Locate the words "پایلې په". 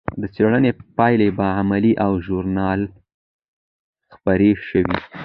0.97-1.45